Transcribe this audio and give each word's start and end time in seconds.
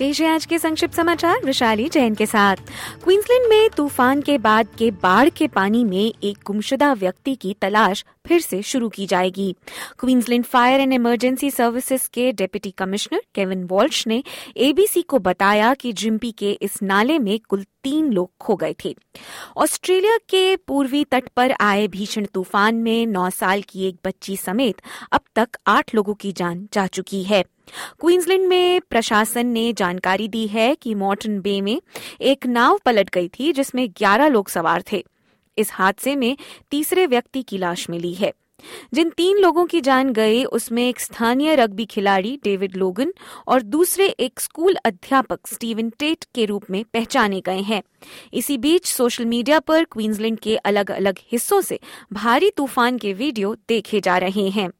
पेश 0.00 0.20
है 0.20 0.28
आज 0.28 0.44
के 0.46 0.58
संक्षिप्त 0.58 0.94
समाचार 0.94 1.40
विशाली 1.44 1.88
जैन 1.88 2.14
के 2.14 2.26
साथ। 2.26 2.56
क्वींसलैंड 3.04 3.46
में 3.50 3.70
तूफ़ान 3.70 4.22
के 4.22 4.38
बाद 4.38 4.68
के 4.78 4.90
बाढ़ 4.90 5.28
के 5.28 5.48
पानी 5.48 5.84
में 5.84 6.12
एक 6.22 6.38
गुमशुदा 6.46 6.92
व्यक्ति 6.92 7.34
की 7.34 7.54
तलाश 7.60 8.04
फिर 8.26 8.40
से 8.40 8.62
शुरू 8.62 8.88
की 8.88 9.06
जाएगी। 9.06 9.56
Queensland 9.98 10.44
fire 10.44 10.80
and 10.80 10.92
emergency 10.92 11.50
services 11.50 12.08
के 12.12 12.32
डिप्टी 12.32 12.70
कमिश्नर 12.70 13.22
केविन 13.34 13.64
वॉल्श 13.64 14.06
ने 14.06 14.22
एबीसी 14.56 15.02
को 15.02 15.18
बताया 15.18 15.74
कि 15.74 15.92
जिम्पी 15.92 16.32
के 16.32 16.50
इस 16.52 16.82
नाले 16.82 17.18
में 17.18 17.38
कुल 17.48 17.64
तीन 17.82 18.12
लोग 18.12 18.30
खो 18.40 18.56
गए 18.56 18.74
थे। 18.84 18.96
ऑस्ट्रेलिया 19.56 20.16
के 20.16 20.56
पूर्वी 20.56 21.04
तट 21.04 21.28
पर 21.28 21.54
आए 21.60 21.86
भीषण 21.88 22.26
तूफ़ान 22.34 22.74
में 22.74 23.06
नौ 23.06 23.30
साल 23.30 23.62
की 23.62 23.88
एक 23.88 23.96
बच्ची 24.04 24.36
समेत 24.36 24.82
अब 25.12 25.20
तक 25.36 25.48
आठ 25.66 25.94
लोगों 25.94 26.14
की 26.14 26.32
जान 26.32 26.68
जा 26.72 26.86
चुकी 26.86 27.22
है। 27.22 27.44
क्वींसलैंड 28.00 28.48
में 28.48 28.80
प्रशासन 28.80 29.46
ने 29.46 29.72
जानकारी 29.72 30.28
दी 30.28 30.46
है 30.46 30.74
कि 30.74 30.94
मॉर्टन 30.94 31.40
बे 31.40 31.60
में 31.60 31.82
एक 32.20 32.46
नाव 32.46 32.80
पलट 32.84 33.10
गई 33.10 33.28
थी, 33.28 33.52
जिसमें 33.52 33.90
11 33.90 34.28
लोग 34.28 34.48
सवार 34.48 34.84
थे। 34.92 35.04
इस 35.58 35.70
हादसे 35.72 36.16
में 36.16 36.36
तीसरे 36.70 37.06
व्यक्ति 37.06 37.42
की 37.42 37.58
लाश 37.58 37.90
मिली 37.90 38.14
है। 38.14 38.32
जिन 38.94 39.10
तीन 39.10 39.38
लोगों 39.38 39.66
की 39.66 39.80
जान 39.80 40.12
गई, 40.12 40.44
उसमें 40.44 40.88
एक 40.88 41.00
स्थानीय 41.00 41.54
रग्बी 41.54 41.84
खिलाड़ी 41.84 42.40
डेविड 42.44 42.76
लोगन 42.76 43.12
और 43.46 43.62
दूसरे 43.62 44.08
एक 44.08 44.40
स्कूल 44.40 44.76
अध्यापक 44.84 45.46
स्टीवन 45.46 45.90
टेट 45.90 46.24
के 46.34 46.44
रूप 46.44 46.64
में 46.70 46.84
पहचाने 46.84 47.40
गए 47.40 47.60
हैं। 47.60 47.82
इसी 48.34 48.58
बीच 48.58 48.86
सोशल 48.86 49.24
मीडिया 49.24 49.60
पर 49.60 49.84
क्वींसलैंड 49.84 50.38
के 50.38 50.56
अलग 50.56 50.90
अलग 50.90 51.18
हिस्सों 51.32 51.60
से 51.60 51.80
भारी 52.12 52.50
तूफ़ान 52.50 52.98
के 52.98 53.12
वीडियो 53.12 53.54
देखे 53.68 54.00
जा 54.00 54.18
रहे 54.18 54.48
हैं। 54.48 54.70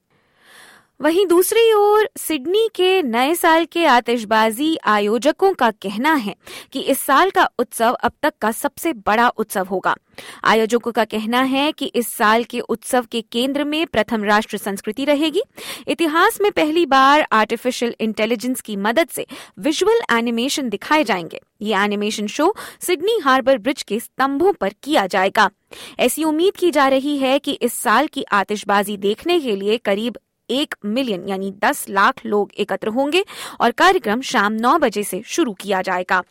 वहीं 1.03 1.27
दूसरी 1.27 1.73
ओर 1.73 2.09
सिडनी 2.17 2.69
के 2.75 3.03
नए 3.03 3.35
साल 3.35 3.65
के 3.65 3.85
आतिशबाजी 3.85 4.77
आयोजकों 4.85 5.53
का 5.55 5.71
कहना 5.71 6.15
है 6.15 6.35
कि 6.73 6.81
इस 6.81 7.01
साल 7.01 7.31
का 7.31 7.49
उत्सव 7.59 7.93
अब 7.93 8.13
तक 8.23 8.35
का 8.41 8.53
सबसे 8.53 8.93
बड़ा 8.93 9.29
उत्सव 9.29 9.67
होगा। 9.67 9.97
आयोजकों 10.45 10.93
का 10.93 11.05
कहना 11.05 11.43
है 11.43 11.73
कि 11.73 11.87
इस 11.87 12.09
साल 12.09 12.45
के 12.45 12.61
उत्सव 12.61 13.07
के 13.13 13.21
केंद्र 13.21 13.65
में 13.65 13.87
प्रथम 13.87 14.25
राष्ट्र 14.25 14.57
संस्कृति 14.57 15.05
रहेगी। 15.05 15.43
इतिहास 15.89 16.41
में 16.41 16.53
पहली 16.53 16.87
बार 16.87 17.27
आर्टिफिशियल 17.33 17.95
इंटेलिजेंस 18.01 18.61
की 18.61 18.77
मदद 18.77 19.09
से 19.09 19.27
विजुअल 19.59 20.01
एनिमेशन 20.19 20.69
दिखाए 20.69 21.05
जाएँगे। 21.05 21.41
ये 21.63 21.75
animation 21.77 22.27
show 22.27 22.55
Sydney 22.81 23.19
Harbour 23.25 23.59
Bridge 23.59 23.83
के 23.83 24.01
स्तंभों 24.01 24.53
पर 24.53 24.75
किया 24.83 25.07
जाएगा। 25.07 25.51
ऐसी 25.99 26.25
उम्मीद 26.25 26.57
की 26.57 26.71
जा 26.71 26.89
रही 26.89 27.19
है 27.19 27.39
कि 27.39 27.53
इस 27.53 27.75
साल 27.75 28.07
की 28.07 28.23
आतिशबाजी 28.23 28.97
देखने 28.97 29.41
के 29.41 29.57
लिए 29.57 29.77
करीब 29.77 30.19
एक 30.51 30.75
मिलियन, 30.85 31.29
यानी 31.29 31.51
दस 31.65 31.87
लाख 31.89 32.27
लोग 32.27 32.53
एकत्र 32.59 32.89
होंगे 32.89 33.25
और 33.61 33.71
कार्यक्रम 33.71 34.21
शाम 34.21 34.53
नौ 34.53 34.79
बजे 34.79 35.03
से 35.03 35.23
शुरू 35.27 35.53
किया 35.53 35.83
जाएगा। 35.83 36.23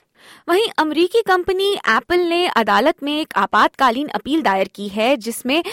वहीं 0.50 0.68
अमरीकी 0.78 1.22
कंपनी 1.22 1.74
एप्पल 1.74 2.20
ने 2.20 2.48
अदालत 2.48 3.04
में 3.04 3.20
एक 3.22 3.34
आपातकालीन 3.36 4.08
अपील 4.08 4.42
दायर 4.42 4.70
की 4.76 4.88
है, 4.88 5.16
जिसमें 5.18 5.64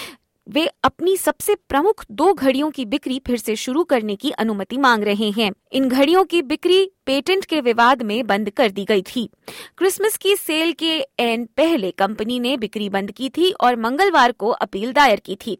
वे 0.47 0.67
अपनी 0.85 1.17
सबसे 1.17 1.55
प्रमुख 1.55 2.05
दो 2.11 2.33
घड़ियों 2.35 2.71
की 2.71 2.85
बिक्री 2.85 3.19
फिर 3.27 3.37
से 3.37 3.57
शुरू 3.57 3.83
करने 3.85 4.17
की 4.17 4.31
अनुमति 4.31 4.77
मांग 4.77 5.05
रहे 5.05 5.31
हैं। 5.31 5.51
इन 5.73 5.89
घड़ियों 5.89 6.25
की 6.25 6.43
बिक्री 6.43 6.85
पेटेंट 7.07 7.45
के 7.45 7.61
विवाद 7.61 8.03
में 8.03 8.27
बंद 8.27 8.51
कर 8.51 8.71
दी 8.71 8.85
गई 8.85 9.03
थी। 9.03 9.29
क्रिसमस 9.79 10.17
की 10.17 10.37
सेल 10.37 10.73
के 10.73 10.95
एन 11.19 11.45
पहले 11.57 11.91
कंपनी 11.91 12.41
ने 12.41 12.57
बिक्री 12.57 12.89
बंद 12.89 13.11
की 13.11 13.29
थी 13.29 13.51
और 13.51 13.77
मंगलवार 13.77 14.33
को 14.33 14.49
अपील 14.49 14.93
दायर 14.93 15.21
की 15.21 15.37
थी। 15.37 15.59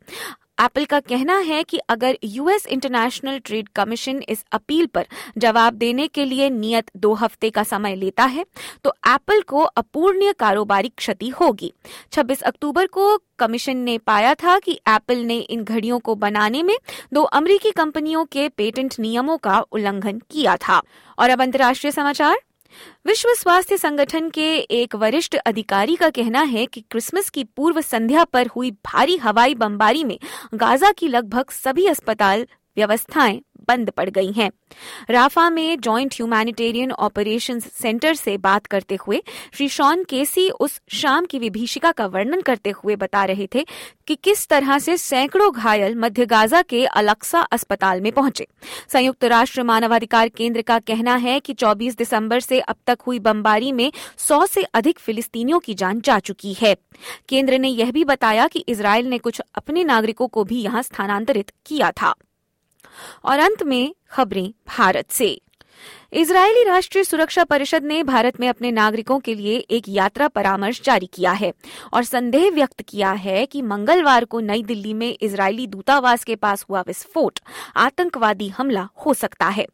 एप्पल 0.59 0.85
का 0.85 1.01
कहना 1.01 1.37
है 1.39 1.63
कि 1.65 1.79
अगर 1.89 2.17
यूएस 2.25 2.67
इंटरनेशनल 2.67 3.39
ट्रेड 3.39 3.69
कमीशन 3.69 4.23
इस 4.29 4.45
अपील 4.53 4.87
पर 4.87 5.07
जवाब 5.39 5.75
देने 5.75 6.07
के 6.09 6.25
लिए 6.25 6.49
नियत 6.51 6.91
दो 6.97 7.13
हफ़्ते 7.15 7.51
का 7.51 7.63
समय 7.63 7.97
लेता 7.97 8.25
है 8.25 8.45
तो 8.85 8.93
एप्पल 9.09 9.41
को 9.43 9.61
अपूर्णीय 9.61 10.33
कारोबारी 10.33 10.89
क्षति 10.89 11.29
होगी। 11.29 11.73
26 12.13 12.43
अक्टूबर 12.43 12.87
को 12.87 13.17
कमीशन 13.39 13.77
ने 13.77 13.99
पाया 13.99 14.35
था 14.35 14.59
कि 14.59 14.81
एप्पल 14.89 15.19
ने 15.19 15.39
इन 15.39 15.65
घड़ियों 15.65 15.99
को 15.99 16.15
बनाने 16.15 16.63
में 16.63 16.77
दो 17.13 17.23
अमरीकी 17.23 17.71
कंपनियों 17.71 18.25
के 18.25 18.49
पेटेंट 18.49 18.95
नियमों 19.01 19.37
का 19.39 19.61
उल्लंघन 19.61 20.19
किया 20.31 20.57
था। 20.57 20.83
और 21.19 21.31
अब 21.31 21.43
अंतर्राष्ट्रीय 21.43 21.91
समाचार। 21.91 22.37
विश्व 23.07 23.33
स्वास्थ्य 23.35 23.77
संगठन 23.77 24.29
के 24.31 24.49
एक 24.81 24.95
वरिष्ठ 24.95 25.37
अधिकारी 25.37 25.97
का 25.97 26.11
कहना 26.11 26.43
है 26.43 26.67
कि 26.67 26.81
क्रिसमस 26.91 27.31
की 27.31 27.45
पूर्व 27.45 27.81
संध्या 27.81 28.25
पर 28.25 28.47
हुई 28.47 28.71
भारी 28.87 29.17
हवाई 29.17 29.55
बमबारी 29.55 30.05
में 30.05 30.19
गाजा 30.55 30.93
की 30.99 31.09
लगभग 31.09 31.51
सभी 31.51 31.87
अस्पताल 31.87 32.47
व्यवस्थाएँ 32.77 33.41
बंद 33.69 33.91
पड़ 33.91 34.09
गई 34.11 34.33
हैं। 34.33 34.51
राफा 35.11 35.49
में 35.51 35.81
जॉइंट 35.81 36.15
ह्यूमैनिटेरियन 36.15 36.93
ऑपरेशंस 36.93 37.73
सेंटर 37.73 38.15
से 38.15 38.37
बात 38.37 38.67
करते 38.67 38.99
हुए 39.07 39.23
श्री 39.55 39.69
शॉन 39.69 40.05
केसी 40.05 40.49
उस 40.51 40.81
शाम 40.93 41.25
की 41.25 41.39
विभीषिका 41.39 41.93
का 41.93 42.07
वर्णन 42.07 42.41
करते 42.41 42.71
हुए 42.71 42.97
बता 42.97 43.25
रहे 43.25 43.49
थे 43.55 43.65
कि 44.07 44.15
किस 44.15 44.47
तरह 44.49 44.79
से 44.79 44.97
सैकड़ों 44.97 45.53
घायल 45.53 45.95
मध्य 45.95 46.27
गाजा 46.27 46.63
के 46.63 46.85
अलक्सा 46.87 47.41
अस्पताल 47.41 48.01
में 48.01 48.13
पहुँचे। 48.13 48.47
संयुक्त 48.93 49.25
राष्ट्र 49.25 49.63
मानवाधिकार 49.63 50.29
केंद्र 50.29 50.63
का 50.63 50.79
कहना 50.79 51.15
है 51.17 51.41
कि 51.41 51.55
24 51.55 51.99
दिसंबर 51.99 52.41
से 52.41 52.61
अब 52.61 52.77
तक 52.87 52.99
हुई 53.07 53.19
बमबारी 53.19 53.73
में 53.73 53.93
100 54.19 54.47
से 54.47 54.63
अधिक 54.63 54.99
फिलिस्तीनियों 54.99 55.59
की 55.59 55.75
जान 55.75 56.01
जा 56.01 56.19
चुकी 56.19 56.53
है। 56.53 56.77
केंद्र 57.29 57.59
ने 57.59 57.69
यह 57.69 57.91
भी 57.91 58.05
बताया 58.05 58.47
कि 58.47 58.65
इसराइल 58.69 59.07
ने 59.07 59.19
कुछ 59.19 59.41
अपने 59.55 59.85
नागरिकों 59.85 60.29
को 60.29 60.45
भी 60.45 60.61
यहाँ 60.61 60.83
स्थानांतरित 60.83 61.51
किया 61.67 61.91
था। 61.91 62.15
और 63.25 63.39
अंत 63.39 63.63
में 63.63 63.95
खबरें 64.11 64.53
भारत 64.79 65.11
से। 65.11 65.41
इजरायली 66.13 66.63
राष्ट्रीय 66.65 67.05
सुरक्षा 67.05 67.45
परिषद 67.45 67.85
ने 67.85 68.03
भारत 68.03 68.41
में 68.41 68.49
अपने 68.49 68.71
नागरिकों 68.71 69.19
के 69.21 69.35
लिए 69.35 69.57
एक 69.57 69.85
यात्रा 69.89 70.29
परामर्श 70.29 70.83
जारी 70.83 71.07
किया 71.07 71.33
है 71.33 71.53
और 71.93 72.05
संदेह 72.05 72.51
व्यक्त 72.51 72.83
किया 72.83 73.13
है 73.13 73.47
कि 73.47 73.63
मंगलवार 73.63 74.25
को 74.25 74.41
नई 74.41 74.63
दिल्ली 74.63 74.95
में 74.95 75.19
इजरायली 75.21 75.67
दूतावास 75.67 76.25
के 76.25 76.37
पास 76.37 76.67
हुआ 76.71 76.81
विस्फोट, 76.81 77.39
आतंकवादी 77.77 78.49
हमला 78.49 78.89
हो 79.07 79.15
सकता 79.15 79.47
है। 79.47 79.67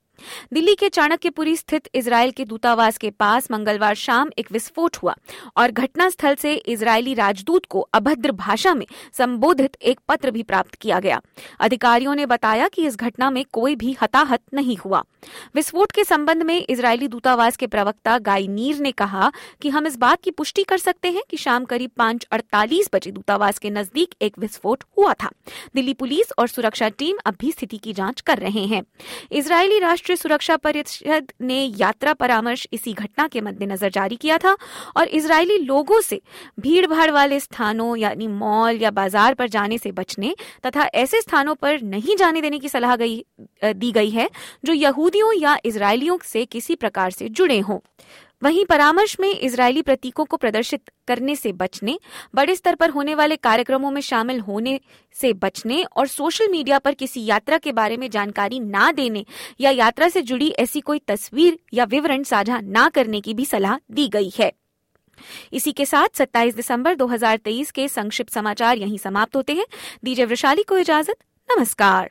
दिल्ली 0.52 0.74
के 0.74 0.88
चाणक्यपुरी 0.88 1.56
स्थित 1.56 1.88
इसराइल 1.94 2.30
के 2.30 2.44
दूतावास 2.44 2.98
के 2.98 3.10
पास 3.10 3.50
मंगलवार 3.50 3.94
शाम 3.94 4.30
एक 4.38 4.52
विस्फोट 4.52 4.96
हुआ 4.96 5.14
और 5.56 5.70
घटनास्थल 5.70 6.34
से 6.34 6.54
इजरायली 6.54 7.14
राजदूत 7.14 7.66
को 7.66 7.80
अभद्र 7.80 8.32
भाषा 8.32 8.74
में 8.74 8.86
संबोधित 9.12 9.76
एक 9.82 10.00
पत्र 10.08 10.30
भी 10.30 10.42
प्राप्त 10.42 10.74
किया 10.74 11.00
गया। 11.00 11.20
अधिकारियों 11.60 12.14
ने 12.14 12.26
बताया 12.26 12.68
कि 12.68 12.86
इस 12.86 12.96
घटना 12.96 13.30
में 13.30 13.44
कोई 13.52 13.76
भी 13.76 13.96
हताहत 14.02 14.40
नहीं 14.54 14.76
हुआ। 14.76 15.02
विस्फोट 15.54 15.92
के 15.92 16.04
संबंध 16.04 16.42
में 16.42 16.66
इसराइली 16.68 17.08
दूतावास 17.08 17.56
के 17.56 17.66
प्रवक्ता 17.66 18.18
गाई 18.18 18.48
नीर 18.48 18.78
ने 18.78 18.92
कहा 18.92 19.32
कि 19.62 19.68
हम 19.68 19.86
इस 19.86 19.96
बात 19.96 20.22
की 20.22 20.30
पुष्टि 20.30 20.62
कर 20.62 20.78
सकते 20.78 21.10
हैं 21.10 21.22
कि 21.30 21.36
शाम 21.36 21.64
करीब 21.64 21.90
पाँच 21.96 22.26
अड़तालीस 22.32 22.90
बजे 22.94 23.10
दूतावास 23.10 23.58
के 23.58 23.70
नज़दीक 23.70 24.14
एक 24.22 24.38
विस्फोट 24.38 24.84
हुआ 24.98 25.12
था। 25.12 25.30
दिल्ली 25.74 25.94
पुलिस 25.94 26.32
और 26.38 26.48
सुरक्षा 26.48 26.88
टीम 26.88 27.18
अब 27.26 27.36
भी 27.40 27.52
स्थिति 27.52 27.78
की 27.78 27.92
जाँच 27.92 28.20
कर 28.20 28.38
रहे 28.38 28.64
हैं। 28.66 28.82
इसराइली 29.32 29.78
राष्ट्र 29.78 30.01
राष्ट्रीय 30.02 30.16
सुरक्षा 30.16 30.56
परिषद 30.56 31.32
ने 31.40 31.58
यात्रा 31.78 32.12
परामर्श 32.14 32.66
इसी 32.72 32.92
घटना 32.92 33.26
के 33.28 33.40
मद्देनजर 33.40 33.90
जारी 33.90 34.16
किया 34.16 34.38
था 34.38 34.56
और 34.96 35.08
इसराइली 35.08 35.58
लोगों 35.58 36.00
से 36.00 36.20
भीड़ 36.60 36.86
भाड़ 36.86 37.10
वाले 37.10 37.38
स्थानों, 37.40 37.96
यानी 37.96 38.26
मॉल 38.28 38.82
या 38.82 38.90
बाज़ार 38.90 39.34
पर 39.34 39.48
जाने 39.48 39.78
से 39.78 39.92
बचने 39.92 40.34
तथा 40.66 40.88
ऐसे 40.94 41.20
स्थानों 41.20 41.54
पर 41.54 41.80
नहीं 41.84 42.16
जाने 42.16 42.40
देने 42.40 42.58
की 42.58 42.68
सलाह 42.68 42.96
गई 42.96 43.24
दी 43.64 43.92
गई 43.92 44.10
है 44.10 44.28
जो 44.64 44.72
यहूदियों 44.72 45.32
या 45.34 45.56
इसराइलियों 45.64 46.18
से 46.24 46.44
किसी 46.46 46.74
प्रकार 46.74 47.10
से 47.10 47.28
जुड़े 47.30 47.58
हों। 47.60 47.78
वहीं 48.42 48.64
परामर्श 48.64 49.16
में 49.20 49.28
इजरायली 49.28 49.82
प्रतीकों 49.82 50.24
को 50.24 50.36
प्रदर्शित 50.36 50.90
करने 51.08 51.36
से 51.36 51.52
बचने, 51.52 51.98
बड़े 52.34 52.56
स्तर 52.56 52.74
पर 52.74 52.90
होने 52.90 53.14
वाले 53.14 53.36
कार्यक्रमों 53.36 53.90
में 53.90 54.00
शामिल 54.00 54.40
होने 54.40 54.80
से 55.12 55.32
बचने 55.32 55.82
और 55.82 56.06
सोशल 56.06 56.48
मीडिया 56.48 56.78
पर 56.78 56.94
किसी 56.94 57.24
यात्रा 57.24 57.58
के 57.58 57.72
बारे 57.72 57.96
में 57.96 58.10
जानकारी 58.10 58.60
ना 58.60 58.92
देने 58.92 59.24
या 59.60 59.70
यात्रा 59.70 60.08
से 60.08 60.22
जुड़ी 60.22 60.50
ऐसी 60.50 60.80
कोई 60.80 60.98
तस्वीर 60.98 61.58
या 61.74 61.84
विवरण 61.84 62.22
साझा 62.22 62.60
ना 62.60 62.88
करने 62.88 63.20
की 63.20 63.34
भी 63.34 63.44
सलाह 63.44 63.76
दी 63.90 64.08
गई 64.08 64.32
है। 64.38 64.52
इसी 65.52 65.72
के 65.72 65.86
साथ 65.86 66.08
27 66.14 66.54
दिसंबर 66.54 66.94
2023 66.94 67.70
के 67.70 67.88
संक्षिप्त 67.88 68.32
समाचार 68.32 68.78
यहीं 68.78 68.98
समाप्त 68.98 69.36
होते 69.36 69.52
हैं। 69.52 69.66
दीजिए 70.04 70.24
वृशाली 70.24 70.62
को 70.62 70.78
इजाज़त। 70.78 71.16
नमस्कार। 71.48 72.10